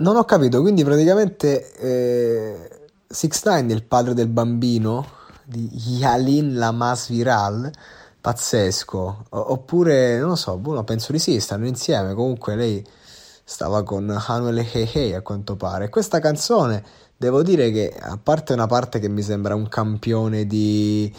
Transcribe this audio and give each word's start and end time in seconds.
Non 0.00 0.16
ho 0.16 0.24
capito, 0.24 0.60
quindi 0.60 0.84
praticamente 0.84 1.72
eh, 1.74 2.70
Six 3.08 3.44
Nine 3.46 3.72
il 3.72 3.82
padre 3.82 4.14
del 4.14 4.28
bambino 4.28 5.04
di 5.44 5.68
Yalin 5.98 6.54
Lamas 6.54 7.08
Viral, 7.08 7.68
pazzesco. 8.20 9.24
O- 9.30 9.52
oppure, 9.52 10.18
non 10.18 10.30
lo 10.30 10.36
so, 10.36 10.56
boh, 10.56 10.84
penso 10.84 11.10
di 11.10 11.18
sì, 11.18 11.40
stanno 11.40 11.66
insieme. 11.66 12.14
Comunque 12.14 12.54
lei 12.54 12.84
stava 13.48 13.82
con 13.82 14.10
Hanuel 14.10 14.58
Heihei 14.58 15.14
a 15.14 15.22
quanto 15.22 15.56
pare. 15.56 15.88
Questa 15.88 16.20
canzone, 16.20 16.84
devo 17.16 17.42
dire 17.42 17.70
che, 17.70 17.96
a 17.98 18.18
parte 18.22 18.52
una 18.52 18.66
parte 18.66 18.98
che 18.98 19.08
mi 19.08 19.22
sembra 19.22 19.54
un 19.54 19.68
campione 19.68 20.46
di 20.46 21.10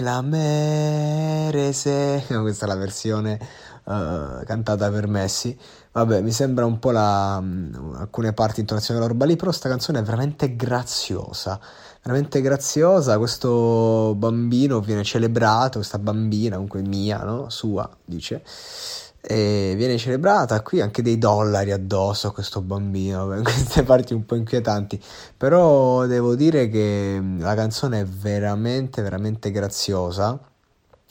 la 0.00 0.20
merese, 0.20 2.24
questa 2.40 2.64
è 2.64 2.68
la 2.68 2.74
versione 2.74 3.38
uh, 3.84 4.44
cantata 4.44 4.90
per 4.90 5.06
Messi. 5.06 5.56
Vabbè, 5.92 6.20
mi 6.22 6.32
sembra 6.32 6.66
un 6.66 6.80
po' 6.80 6.90
la, 6.90 7.38
um, 7.40 7.94
alcune 7.96 8.32
parti 8.32 8.58
intonazione 8.58 8.98
della 8.98 9.12
roba 9.12 9.26
lì, 9.26 9.36
però 9.36 9.50
questa 9.50 9.68
canzone 9.68 10.00
è 10.00 10.02
veramente 10.02 10.56
graziosa, 10.56 11.60
veramente 12.02 12.40
graziosa. 12.40 13.16
Questo 13.16 14.14
bambino 14.16 14.80
viene 14.80 15.04
celebrato, 15.04 15.78
questa 15.78 16.00
bambina, 16.00 16.56
comunque 16.56 16.82
mia, 16.82 17.22
no? 17.22 17.48
Sua, 17.48 17.88
dice. 18.04 18.42
E 19.26 19.72
viene 19.76 19.96
celebrata 19.96 20.60
qui 20.60 20.82
anche 20.82 21.00
dei 21.00 21.16
dollari 21.16 21.72
addosso 21.72 22.28
a 22.28 22.32
questo 22.32 22.60
bambino, 22.60 23.26
queste 23.42 23.82
parti 23.82 24.12
un 24.12 24.26
po' 24.26 24.34
inquietanti, 24.34 25.02
però 25.36 26.04
devo 26.06 26.34
dire 26.34 26.68
che 26.68 27.22
la 27.38 27.54
canzone 27.54 28.00
è 28.00 28.04
veramente, 28.04 29.00
veramente 29.00 29.50
graziosa. 29.50 30.38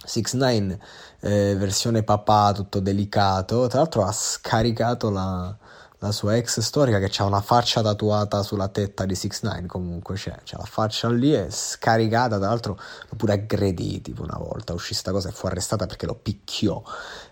6 0.06 0.24
9 0.34 0.80
eh, 1.22 1.56
versione 1.58 2.04
papà 2.04 2.52
tutto 2.54 2.80
delicato. 2.80 3.68
Tra 3.68 3.80
l'altro 3.80 4.04
ha 4.04 4.12
scaricato 4.12 5.10
la, 5.10 5.56
la 6.04 6.12
sua 6.12 6.36
ex 6.36 6.60
storica 6.60 7.00
che 7.00 7.10
ha 7.18 7.24
una 7.24 7.40
faccia 7.40 7.82
tatuata 7.82 8.44
sulla 8.44 8.68
tetta 8.68 9.06
di 9.06 9.16
6 9.16 9.32
9 9.42 9.66
comunque 9.68 10.16
c'è, 10.16 10.36
c'è 10.44 10.58
la 10.58 10.66
faccia 10.66 11.10
lì 11.10 11.32
è 11.32 11.48
scaricata 11.50 12.38
tra 12.38 12.48
l'altro 12.48 12.78
l'ho 13.10 13.16
pure 13.16 13.34
aggredì 13.34 14.02
tipo 14.02 14.22
una 14.22 14.38
volta 14.38 14.74
uscì 14.74 14.94
sta 14.94 15.12
cosa 15.12 15.30
e 15.30 15.32
fu 15.32 15.46
arrestata 15.48 15.86
perché 15.86 16.06
lo 16.06 16.16
picchiò. 16.16 16.84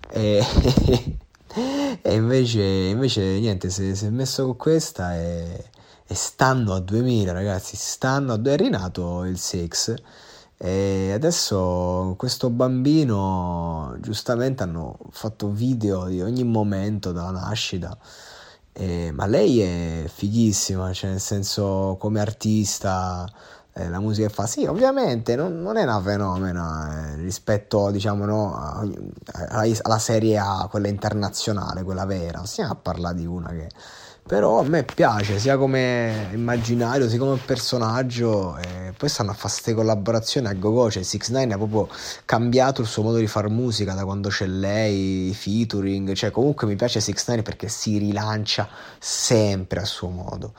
E, 0.09 0.41
e 2.01 2.13
invece, 2.13 2.61
invece 2.61 3.21
niente 3.39 3.69
si, 3.69 3.93
si 3.93 4.05
è 4.05 4.09
messo 4.09 4.45
con 4.45 4.55
questa 4.55 5.17
e, 5.17 5.65
e 6.07 6.15
stanno 6.15 6.73
a 6.73 6.79
2000 6.79 7.33
ragazzi 7.33 7.75
stanno 7.75 8.31
a 8.33 8.37
2 8.37 8.53
è 8.53 8.57
rinato 8.57 9.25
il 9.25 9.37
6 9.37 9.69
e 10.63 11.11
adesso 11.11 12.13
questo 12.17 12.51
bambino, 12.51 13.97
giustamente 13.99 14.61
hanno 14.61 14.95
fatto 15.09 15.49
video 15.49 16.05
di 16.05 16.21
ogni 16.21 16.43
momento 16.43 17.11
dalla 17.11 17.31
nascita, 17.31 17.97
eh, 18.73 19.11
ma 19.13 19.25
lei 19.25 19.61
è 19.61 20.03
fighissima, 20.07 20.93
cioè 20.93 21.11
nel 21.11 21.19
senso 21.19 21.97
come 21.99 22.19
artista, 22.19 23.29
eh, 23.73 23.89
la 23.89 23.99
musica 23.99 24.27
che 24.27 24.33
fa, 24.33 24.45
sì, 24.47 24.65
ovviamente 24.65 25.35
non, 25.35 25.61
non 25.61 25.77
è 25.77 25.83
una 25.83 26.01
fenomena 26.01 27.13
eh, 27.13 27.15
rispetto 27.17 27.89
diciamo 27.91 28.25
no, 28.25 28.55
alla, 28.55 29.65
alla 29.81 29.99
serie 29.99 30.37
A, 30.37 30.67
quella 30.69 30.87
internazionale, 30.87 31.83
quella 31.83 32.05
vera, 32.05 32.45
stiamo 32.45 32.71
a 32.71 32.75
parlare 32.75 33.15
di 33.15 33.25
una 33.25 33.49
che 33.49 33.69
però 34.25 34.59
a 34.59 34.63
me 34.63 34.83
piace 34.83 35.39
sia 35.39 35.57
come 35.57 36.29
immaginario 36.31 37.09
sia 37.09 37.17
come 37.17 37.37
personaggio 37.43 38.57
e 38.57 38.93
poi 38.95 39.09
stanno 39.09 39.31
a 39.31 39.33
fare 39.33 39.49
queste 39.49 39.73
collaborazioni 39.73 40.47
a 40.47 40.53
go-go 40.53 40.89
cioè 40.89 41.03
6 41.03 41.21
9 41.29 41.53
ha 41.53 41.57
proprio 41.57 41.89
cambiato 42.25 42.81
il 42.81 42.87
suo 42.87 43.03
modo 43.03 43.17
di 43.17 43.27
fare 43.27 43.49
musica 43.49 43.93
da 43.93 44.05
quando 44.05 44.29
c'è 44.29 44.47
lei 44.47 45.29
i 45.29 45.33
featuring 45.33 46.13
cioè 46.13 46.31
comunque 46.31 46.67
mi 46.67 46.75
piace 46.75 46.99
6 46.99 47.15
9 47.27 47.41
perché 47.41 47.67
si 47.67 47.97
rilancia 47.97 48.69
sempre 48.99 49.81
a 49.81 49.85
suo 49.85 50.09
modo 50.09 50.53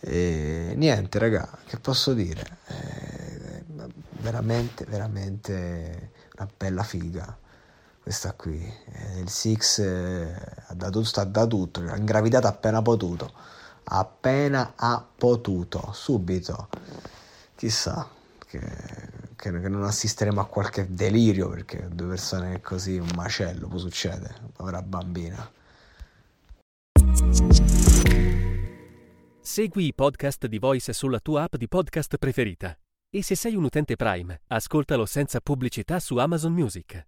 e 0.00 0.74
niente 0.76 1.18
raga 1.18 1.48
che 1.64 1.78
posso 1.78 2.12
dire 2.12 2.44
è 2.66 3.62
veramente 4.20 4.84
veramente 4.88 6.10
una 6.36 6.48
bella 6.56 6.82
figa 6.82 7.38
questa 8.06 8.34
qui. 8.34 8.56
Eh, 8.62 9.18
il 9.18 9.28
Six 9.28 9.80
eh, 9.80 10.32
dato, 10.76 11.02
sta 11.02 11.24
da 11.24 11.46
tutto, 11.46 11.80
ha 11.80 11.96
ingravidato 11.96 12.46
appena 12.46 12.82
potuto. 12.82 13.32
Appena 13.84 14.72
ha 14.76 15.04
potuto, 15.16 15.90
subito. 15.92 16.68
Chissà 17.54 18.08
che, 18.38 18.60
che, 19.36 19.60
che 19.60 19.68
non 19.68 19.84
assisteremo 19.84 20.40
a 20.40 20.46
qualche 20.46 20.86
delirio 20.92 21.48
perché 21.48 21.88
due 21.90 22.08
persone 22.08 22.60
così, 22.60 22.98
un 22.98 23.10
macello, 23.14 23.68
può 23.68 23.78
succedere. 23.78 24.34
Povera 24.52 24.82
bambina. 24.82 25.50
Segui 29.40 29.86
i 29.86 29.94
podcast 29.94 30.46
di 30.46 30.58
Voice 30.58 30.92
sulla 30.92 31.20
tua 31.20 31.44
app 31.44 31.54
di 31.56 31.68
podcast 31.68 32.16
preferita. 32.16 32.76
E 33.08 33.22
se 33.22 33.36
sei 33.36 33.54
un 33.54 33.64
utente 33.64 33.94
Prime, 33.96 34.42
ascoltalo 34.48 35.06
senza 35.06 35.40
pubblicità 35.40 36.00
su 36.00 36.16
Amazon 36.16 36.52
Music. 36.52 37.06